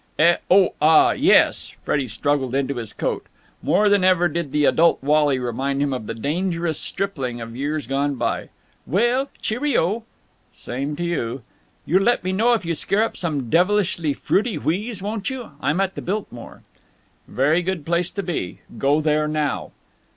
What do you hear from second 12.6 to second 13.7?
you scare up some